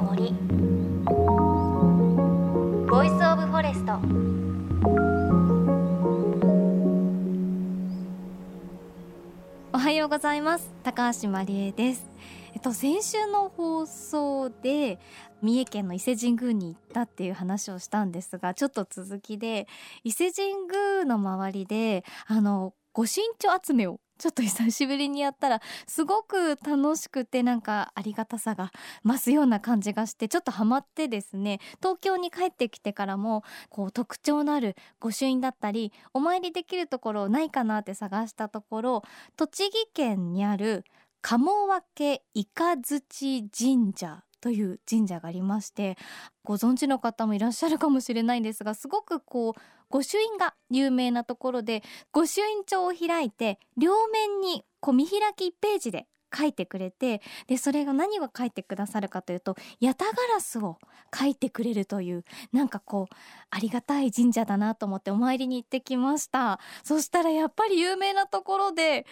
[0.00, 0.32] の森。
[2.88, 3.92] Voice of Forest
[9.72, 10.72] おはようございます。
[10.82, 12.08] 高橋真理恵です。
[12.54, 14.98] えっと先週の放送で
[15.42, 19.68] 三重県の伊勢神宮に行ったっていう話をしたんですがちょっと続きで
[20.02, 24.00] 伊勢神宮の周りであの御朱印帳集めを。
[24.20, 28.70] ちょっと久しぶりにやったらすごく楽しくてなんかありがたさが
[29.02, 31.58] 増すような感じがしてちょっとハマってですね。
[31.78, 39.02] 東京に帰ってきてからもこう特徴のある御朱印だったりお参りできるところないかなって探したところ
[39.36, 40.84] 栃木県にある
[41.22, 45.96] 鴨分けイカ槌神社という神社がありまして
[46.42, 51.82] ご存知の方もいらっしゃるかもしれないんですがすごくこう御朱印が有名なところで
[52.12, 60.78] 御朱印帳を開いて両面にこう見開き1ページで書いてくれてでそれが何を書いてくださるかというとヤタガラスを
[61.12, 63.14] 書いてくれるというなんかこう
[63.50, 66.60] ありがたい神社だなと思ってお参りに行ってきました。
[66.84, 69.06] そしたらやっぱり有名なところで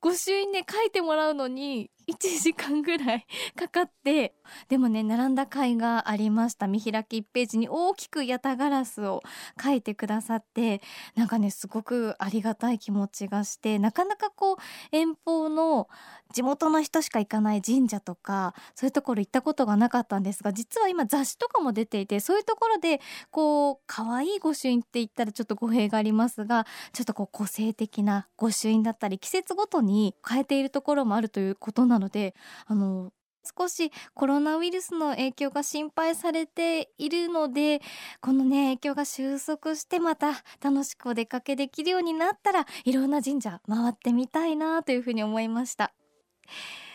[0.00, 4.34] 御朱印ね書いてもらうのに1時間ぐらいかかって
[4.68, 6.66] でもね並んだ甲斐がありました。
[6.66, 9.22] 見開き1ページに大きくヤタガラスを
[9.62, 10.80] 書いてくださって
[11.14, 14.56] なんかねすごくありがたい気持ちがしてなかなかこう
[14.92, 15.88] 遠方の
[16.32, 23.00] 地元の人しか行かない神社とかそういうところ行ったことがなかったんですが実は今雑誌とかも出ていてそういうところで
[23.30, 32.34] こう可愛い御朱印って言ったらちょっと語弊がありますがちょっとこう個性的な御朱印だったり季節ごとに変えているところもあるということなのので
[32.66, 33.12] あの
[33.58, 37.80] 少しコロナウイルスの影響が心配されているので
[38.20, 45.92] このね影響が収束してまた楽しくお出かけできるようになったらいろんな神社回ってみたいなというふうに思いました。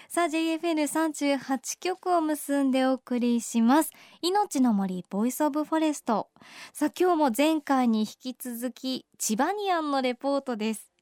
[0.08, 3.92] さあ JFN38 曲を結んでお送りします。
[4.22, 6.30] いのちの森 Voice of Forest。
[6.74, 10.95] さあ今日も前回に引き続きチバニアンのレポートです。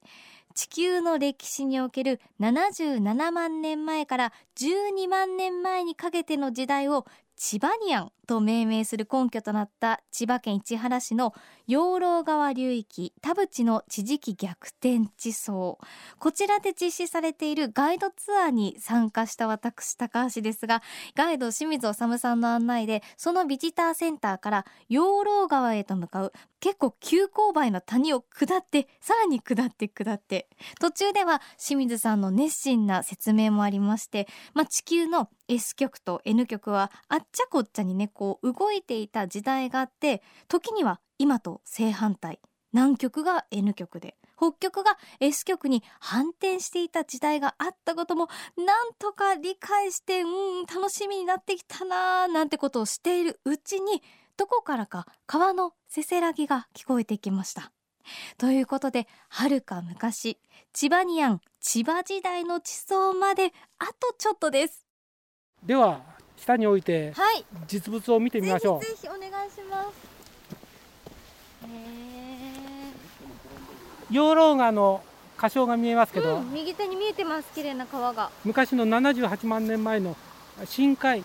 [0.54, 7.06] 地球の歴史における77万年前から12万年前にかけての時代を
[7.36, 11.34] チバニアンと命名する根拠となった千葉県市原市の
[11.68, 15.80] 養老川流域田淵の地磁気逆転地層。
[16.20, 20.82] こちらで実施されているガイドツアーに参加した私高橋ですが
[21.16, 30.48] ガイド清水治さんの案内でそのビジターセンターから養老川へと向かう結構急勾配の谷を下ってさらに下って下って。
[30.80, 42.40] 途中では清水さんの熱心な説明もありまして、まあ、地球の S 極と N 極はあっちゃこっちゃにねこう動いていた時代があって時には今と正反対
[42.72, 50.26] 南極が N 極で北極が S 極に反転していた時代があったこともなんとか理解してう
[50.64, 54.02] ん楽しみになってきたなーなんてことをしているうちに
[54.36, 57.72] どこからか川のせせらぎが聞こえてきました。
[58.38, 60.38] ということではるか昔
[60.74, 64.86] 千葉ニアン千葉時代の地層まであとちょっとです
[65.64, 66.02] では
[66.44, 67.14] 下に置いて
[67.68, 70.14] 実物を見てみましょう、ぜひお願いします。
[74.12, 75.02] 養老川の
[75.38, 78.30] 歌唱が見えますけど、うん、右手に見えてます綺麗な川が。
[78.46, 80.16] 昔の78万年前の
[80.66, 81.24] 深海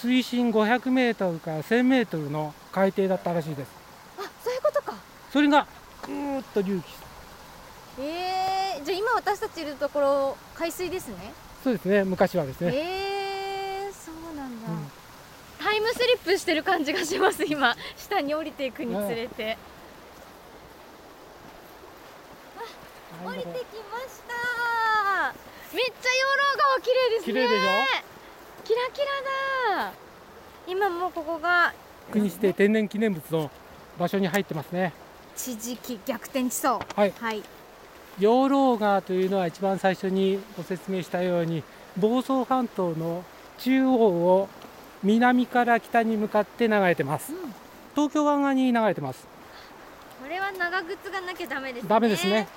[0.00, 3.70] 水深500メートルから1000メートルの海底だったらしいです。
[4.18, 4.94] あそういうことか。
[5.32, 5.66] それが
[6.06, 6.84] ぐーっと隆起
[8.00, 11.32] えー、じゃあ今私たちいるところ海水ですね。
[11.64, 12.72] そうですね昔はですね。
[12.72, 13.17] えー、
[15.78, 17.76] イムスリップしてる感じがします今。
[17.96, 19.56] 下に降りていくにつれて、
[23.24, 25.34] 降りてきました。
[25.72, 27.32] めっちゃ養老川綺麗ですね。
[27.32, 27.64] 綺麗でしょ？
[28.64, 29.06] キラキラ
[29.84, 29.92] だ。
[30.66, 31.72] 今もうここが
[32.10, 33.50] 国指定天然記念物の
[33.98, 34.92] 場所に入ってますね。
[35.36, 37.42] 地磁気逆転地層はい、はい、
[38.18, 41.62] 養老川というのは一番最初にご説明したように
[41.96, 43.24] 房総半島の
[43.58, 44.48] 中央を
[45.02, 47.54] 南から北に向かって流れてます、うん、
[47.94, 49.26] 東京湾側に流れてます。
[50.22, 51.88] これは長靴がなきゃダメですね。
[51.88, 52.48] ダメですね。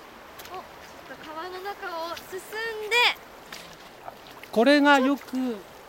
[1.26, 2.42] 川の中を進ん
[2.90, 2.96] で。
[4.52, 5.22] これがよく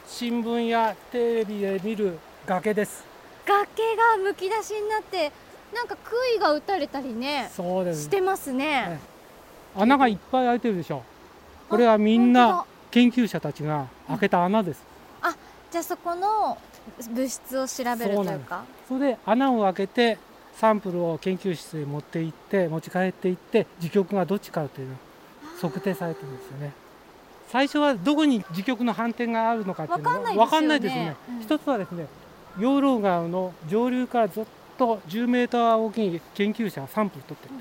[0.06, 3.04] 新聞やテレビで見る崖です。
[3.46, 5.32] 崖がむき出しになって
[5.74, 8.02] なんか杭が打たれたりねそうです。
[8.02, 9.00] してますね、ね、
[9.74, 11.02] 穴がいっぱい開いてるでしょ。
[11.68, 14.84] これはみんな研究者たちが開けた穴です、
[15.72, 16.58] じゃあそこの
[17.10, 18.62] 物質を調べるというか。
[18.86, 20.18] それで穴を開けて
[20.54, 24.96] サンプルを研究室へ持って行って持ち帰っていって磁極がどっちかというの
[25.62, 26.72] 測定されてるんですよね。
[27.48, 31.16] 最初はどこに時局の反転があるのかっていうのは分かんないですね。
[31.30, 32.06] うん、一つはですね
[32.58, 34.44] 養老川の上流からずっ
[34.76, 37.54] と10メーター大きい研究者がサンプル取ってる、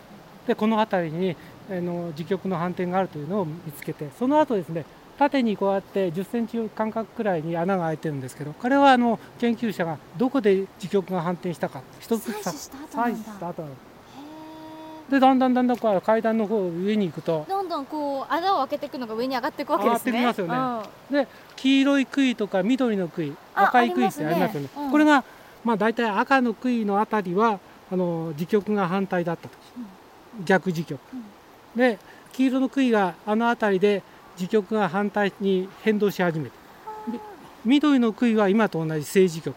[0.48, 1.38] でこの辺りに
[1.70, 4.86] あの時局の反転があるというのを見つけてその後ですね
[5.22, 11.84] 縦にこうやって10センチ間隔くらいに穴が開いてるんですけどこれはあの研究者がどこで時局が反転したか。
[12.00, 12.72] 一つ採取し
[13.40, 13.72] た後なん
[15.12, 20.20] でだんだんだんだんこう階段の方上に行くとどんどんこう穴を開けていくのが上に上がっていくわけですね。
[20.20, 24.70] 上がってきますよね、で黄色い杭とか緑の杭赤い杭ってありますよね、ね。
[24.86, 25.24] うん、これが
[25.64, 27.60] まあ大体赤の杭のあたりは
[27.92, 29.56] あの時局が反対だったと、
[30.40, 31.24] うん、逆時局、うん、
[31.78, 32.00] で
[32.32, 34.04] 黄色の杭があの辺りで
[34.42, 36.56] 時局が反対に変動し始めて。
[37.64, 39.56] 緑の杭は今と同じ正時局。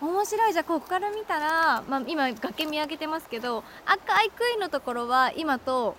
[0.00, 0.52] 面白い。
[0.52, 5.94] じゃあここから見たら、まあ、今崖見上げてますけど赤い杭のところは今と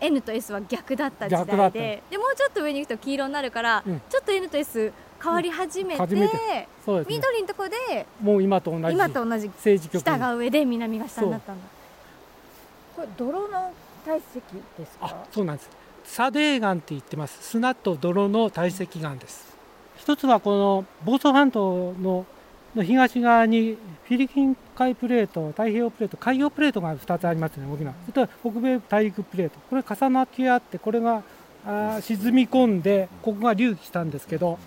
[0.00, 2.02] N と S は逆だった時代で。
[2.10, 6.36] でもうちょっと上に行くと黄色になるから、うん、ちょっと N と S 変わり始めてうんめて。
[6.36, 6.68] ね、
[7.08, 11.62] 緑のところでもう今と同じ今と同じ北が上で南が下になったんだ。
[12.94, 13.72] これ泥の
[14.04, 14.42] 堆積
[14.78, 15.24] ですか？
[15.32, 15.70] そうなんです
[16.08, 19.56] 砂泥岩って言ってます砂と泥の堆積岩です
[19.96, 22.26] 一つはこの房総半島の
[22.74, 27.92] の東側にフィリピン海プレート、太平洋プレート、海洋プレートが2つありますね、大きな。
[28.06, 31.22] それと北米大陸プレート、これ重なってあって、これが
[31.66, 34.58] あ沈み込んで、ここが隆起したんですけど、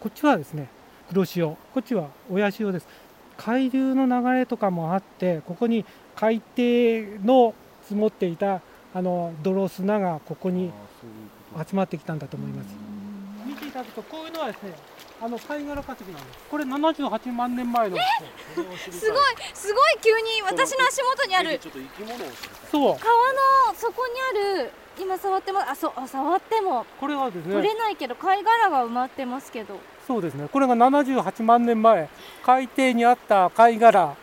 [0.00, 0.68] こっちはですね、
[1.08, 2.88] 黒潮、こっちは親潮です。
[3.36, 5.84] 海流の流れとかもあって、ここに
[6.16, 8.60] 海底の積もっていた
[8.98, 10.72] あの泥砂がここに
[11.56, 12.66] 集まってきたんだと思います。
[13.46, 14.74] 見ていただくと、こういうのはですね、
[15.22, 16.38] あの貝殻化石なんです。
[16.50, 18.02] これ78万年前のす
[18.56, 18.66] ごい
[19.54, 21.60] すごい急に私の足元にある。
[22.72, 23.32] そう川
[23.68, 27.54] の底にある今触ってもあそうあ触ってもこれはですね。
[27.54, 29.78] 取れないけど貝殻が埋まってますけど。
[30.08, 30.48] そうですね。
[30.48, 32.08] これが78万年前。
[32.44, 34.16] 海底にあった貝殻。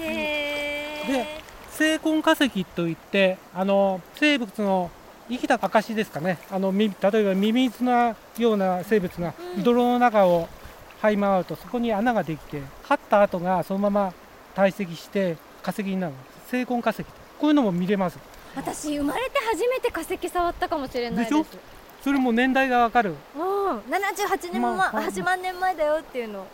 [0.00, 1.41] へえで
[1.82, 4.88] 成根化石といってあの生物の
[5.28, 6.38] 生きた証ですかね。
[6.48, 9.34] あの例えばミミズのような生物が
[9.64, 10.48] 泥の中を
[11.00, 14.14] 這い回るとそこに穴ができて張った跡がそのまま
[14.54, 16.14] 堆積して化石になる。
[16.46, 17.08] 成根化石こ
[17.44, 18.18] ういうのも見れます。
[18.54, 21.58] 私生まれて初めて化石触ったかもしれないです。
[22.04, 23.14] それも年代がわかる。
[23.34, 23.78] うん。
[23.78, 26.46] 78年前、まあ、8万年前だよっていうの。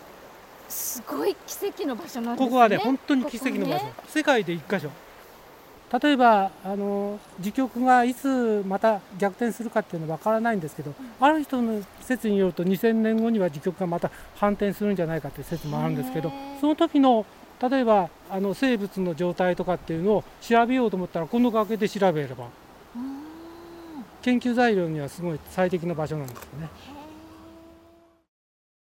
[0.70, 2.46] すごい奇跡の場所なんですね。
[2.46, 4.90] ここはね本当に奇跡の場所、ね、世界で1箇所
[5.90, 16.30] 例えばあの時局がいつまた逆転するかっていうのは分からないんですけど、ある人の説によると2000年後には時局がまた反転するんじゃないかという説もあるんですけど
[16.60, 17.24] その時の
[17.60, 22.48] 例えばあの生物の状態とかっていうのを調べようと思ったらこの崖で調べれば
[24.22, 26.68] 研究材料にはすごい最適な場所なんですよね。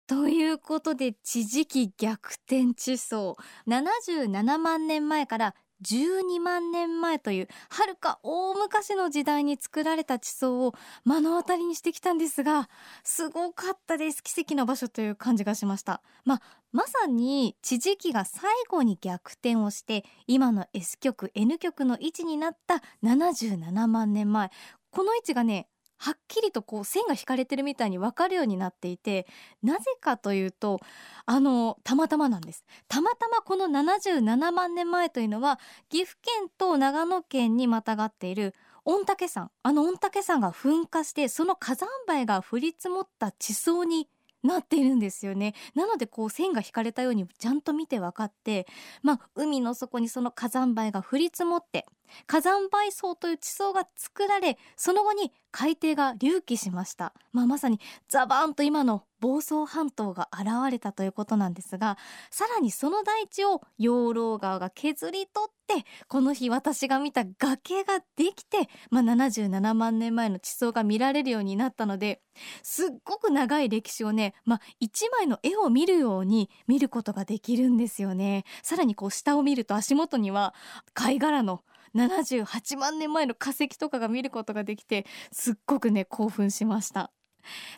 [0.06, 3.36] ということで地磁気逆転地層。
[3.66, 12.68] 77万年前から12万年前というはるか大昔の時代に作られた地層を目の当たりにしてきたんですが
[13.04, 14.22] すごかったです。
[14.22, 16.02] 奇跡の場所という感じがしました。
[16.24, 16.42] まあ
[16.72, 24.50] まさに地磁気が最後に逆転をして今の S 極 N 極の位置になった77万年前。
[24.90, 29.26] この位置がねはっきりとこう線が引かれてるみたいに分かるようになっていて
[29.62, 30.80] なぜかというと
[31.26, 32.64] あのたまたまなんです。
[32.86, 39.50] たまたまこの77万年前というのは岐阜県と長野県にまたがっている御嶽山。
[39.62, 44.08] あの御嶽山が噴火してその火山灰が降り積もった地層に
[44.42, 45.54] なっているんですよね。
[45.74, 48.66] なのでこう線が引かれたようにちゃんと見て分かって
[49.02, 51.86] まあ海の底にその火山灰が降り積もって
[52.26, 61.98] 火山灰層という地層が作られその後に海底が隆起しました、まあ、まさにザバーンと今の房総半島が現れたということなんですが
[62.30, 72.20] さらにその大地を養老川が削り取ってこの日私が見た崖ができて、まあ、77万年前の地層が見られるようになったので
[72.62, 78.44] すっごく長い歴史をね、まあ、一枚の絵を見るように見ることができるんですよね。
[78.62, 80.54] さらにこう下を見ると足元には
[80.94, 81.62] 貝殻の
[81.94, 87.10] 78万年前の化石とかが見ることができてすっごくね興奮しました。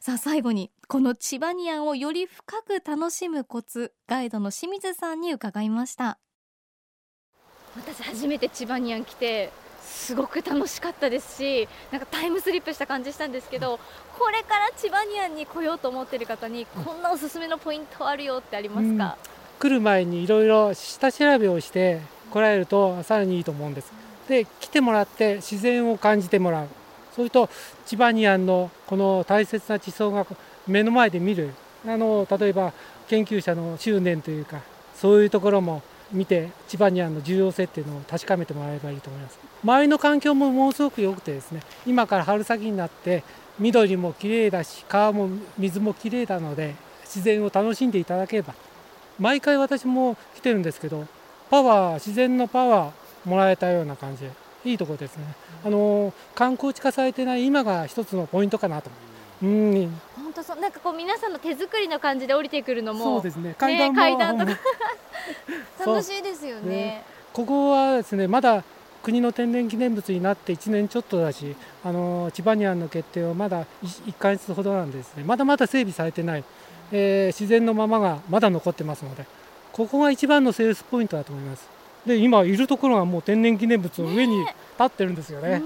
[0.00, 6.18] さあ最後にこのチバニアンをより深く楽しむコツガイドの清水さんに伺いました。
[7.76, 13.78] 私初めてチバニアン来てすごく楽しかったですしなんかタイムスリップした感じしたんですけど
[14.18, 22.00] これからチバニアンに来ようと思ってる方にこんなおすすめのポイントあるよってありますか、うん、来る前にいろいろ下調べをして
[22.30, 23.92] 来られるとさらにいいと思うんです。
[24.28, 26.68] で来てもらって自然を感じてもらう。
[27.14, 27.50] それと
[27.86, 30.26] チバニアンのこの大切な地層が
[30.66, 31.50] 目の前で見る。
[31.86, 32.72] あの例えば
[33.08, 34.60] 研究者の執念というか
[34.94, 35.82] そういうところも
[36.12, 39.38] 見てチバニアンの重要性っていうのを確かめてもらえばいいと思います。
[39.64, 43.24] 周りの環境もものすごく良くてですね今から春先になって
[43.58, 48.54] 緑も綺麗だし川も水も綺麗なので自然を楽しんでいただければ。
[49.18, 51.06] 毎回私も来てるんですけど
[51.50, 54.22] パワー自然のパワーもらえたような感じ。
[54.22, 54.30] で
[54.64, 55.24] いいところですね。
[55.64, 58.90] あの観光地化されてない今が一つのポイントかなと
[59.42, 59.46] う。
[59.46, 60.00] ん。
[60.16, 63.54] 本当そうなんかこう皆さんの手作りの感じで降りてくるのもそうですね。
[63.58, 64.58] 階段,、ね、階段とか。
[65.84, 68.62] 楽しいですよね、ね、ここはですねまだ
[69.02, 75.24] 国の天然記念物になって1年ちょっとだしあの千葉ニアンの決定はまだ 1, 1ヶ月ほどなんですね。
[75.24, 76.44] まだまだ整備されてない、
[76.92, 79.24] えー、自然のままがまだ残ってますので
[79.72, 85.58] ここが一番のセールスポイントだと思いますで今いるところがもう天然記念物の上に立ってるんですよね。
[85.58, 85.62] ね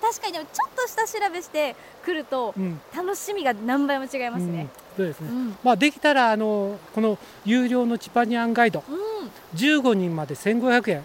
[0.00, 1.74] 確かにでもちょっと下調べして
[2.04, 2.54] くると、
[2.94, 4.62] 楽しみが何倍も違いますね。
[4.62, 5.28] うん、そうですね。
[5.30, 11.04] うん、まあできたらあのこの有料のチパニアンガイド、うん、15人まで1500円。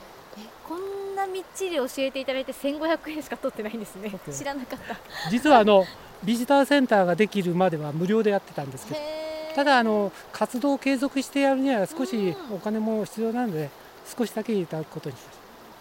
[0.68, 4.12] こんなみっちり教えていただいて1500円しか取ってないんですね。
[4.30, 5.30] 知らなかった。
[5.30, 5.86] 実はあの
[6.26, 9.29] ビジターセンターができるまでは無料でやってたんですけど。
[9.60, 13.70] ただあの活動を継続してやるには少しお金も必要なので
[14.18, 15.40] 少しだけいただくことにしました。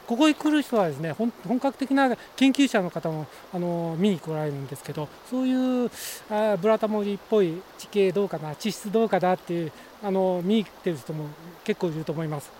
[0.09, 1.31] ここに来る人はですね本
[1.61, 5.91] 格的な研究者の方もあの見に来られるんですけどそういう
[6.29, 11.27] あブラタモリっぽい地形どうかな地質どうかなっていうあの見に来てる人も
[11.63, 12.51] 結構いると思います。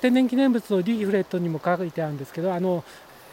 [0.00, 2.84] 天然記念物のリーフレットにも書いてあるんですけどあの、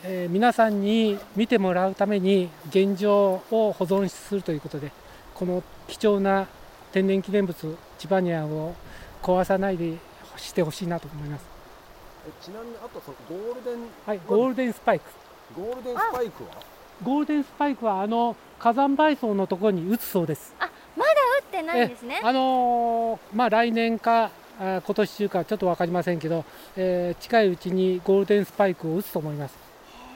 [0.03, 5.04] え、皆さんに見てもらうために現状を保存するということで
[5.35, 6.47] この貴重な
[6.91, 8.73] 天然記念物チバニアンを
[9.21, 9.97] 壊さないで
[10.37, 11.45] してほしいなと思います。
[12.41, 15.05] ちなみにあとそのゴールデンはいゴールデンスパイク。
[15.55, 16.49] ゴールデンスパイクは？
[17.03, 20.55] ゴールデンスパイクはあの火山灰層のところに打つそうです。
[20.59, 22.21] あまだ打ってないんですね。
[22.23, 26.45] あのー、まあ来年かあ今年中かちょっと分かりませんけど、
[26.77, 29.57] えー、近いうちにゴールデンスパイクを打つと思います、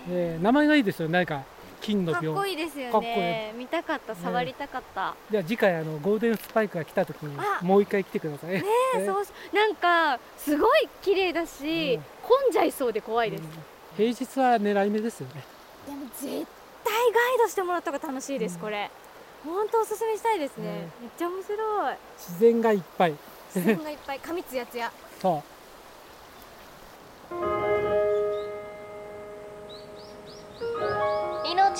[0.09, 1.43] えー、名前がいいですよ何か
[1.81, 3.53] 金のかっこいいですよね。
[3.57, 4.15] 見たかった。
[4.15, 8.51] 触りたかった、じゃあ次回あのゴールデンスパイクが来た時にもう一回来てください。
[8.51, 9.05] ねそう
[9.55, 13.49] なんかすごい綺麗だし、うん、混んじゃいそうで怖いです、うん、
[13.97, 15.43] 平日は狙い目ですよね。
[15.87, 16.45] でも絶対ガイ
[17.37, 18.89] ドしてもらった方が楽しいです、うん、これ。
[19.45, 21.95] 本当おすすめしたいですね、めっちゃ面白い。
[22.17, 23.15] 自然がいっぱい。
[23.55, 24.19] 自然がいっぱい。
[24.19, 24.91] 髪つやつや。
[25.21, 25.58] そう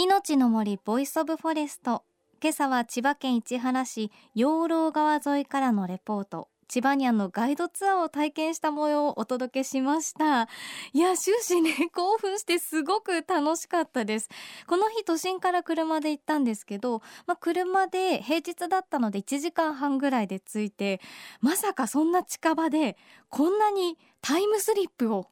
[0.00, 2.04] いのちの森 Voice of Forest。
[2.40, 6.46] 今朝は千葉県市原市養老川沿いからのレポート。
[6.68, 10.48] チバニアンのガイドツアーを体験した模様をお届けしました。
[10.92, 14.28] いや終始ね興奮してすごく楽しかったです。
[14.68, 21.00] この日都心から車で行ったんですけど、まあ、車で平日だったので1時間半ぐらいで着いて
[21.40, 22.96] まさかそんな近場で
[23.30, 25.26] こんなにタイムスリップを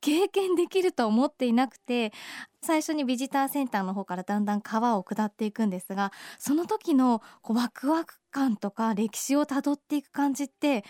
[0.00, 2.12] 経験できると思っていなくて
[2.62, 10.84] 最初にビジターセンターの方からだんだん川を下っていくんですがその時のこうワクワク感とか歴史をたどっていく感じって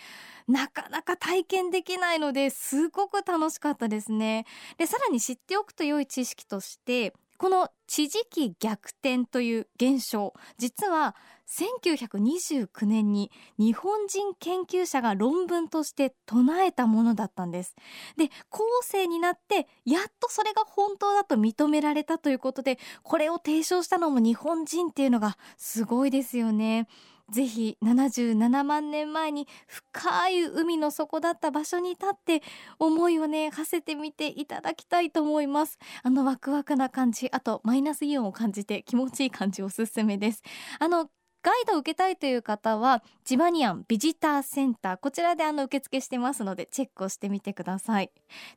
[0.47, 4.45] なかなか体験できないのですごく楽しかったですね。
[4.77, 11.15] でさらに知っておくと良い知識としてこの地磁気逆転という現象実は
[11.47, 17.75] 1929年に日本人研究者が論文として唱えたものだったんです。
[18.17, 26.89] で後世になってやっとそれが本当だと認められたということでこれを提唱したのも日本人っていうのがすごいですよね。
[27.31, 32.41] ぜひ77万年前に深い海の底だった場所に立って
[32.79, 35.77] 思いをね馳せてみていただきたいと思います。
[36.03, 40.43] あのワクワクな感じあとマイナスイオンを感じて気持ちいい感じおすすめです。
[40.79, 41.09] あの
[41.41, 44.97] ガイドを受けたいという方はジバニアンビジターセンター。
[44.97, 48.11] こちらであの受付してますのでチェックをしてみてください。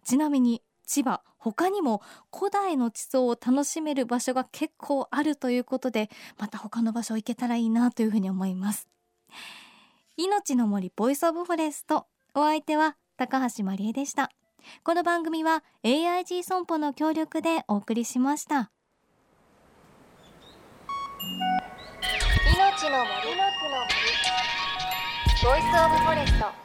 [0.05, 8.91] ちなみに千葉他にも古代の地層を楽しめる場所が結構あるということでまた他の場所行けたらいいなというふうに思います。
[10.19, 12.07] いのちの森 Voice of Forest。
[12.35, 14.31] お相手は高橋万里恵でした。
[14.85, 18.71] この番組は AIG 損保の協力でお送りしました。
[22.55, 23.35] いのちの森。
[23.35, 23.95] の森。
[25.43, 26.62] Voice of Forest。